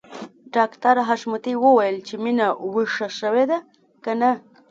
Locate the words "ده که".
3.51-4.11